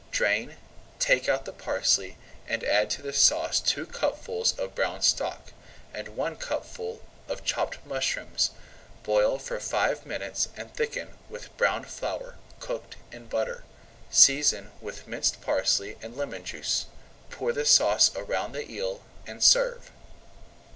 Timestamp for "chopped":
7.45-7.77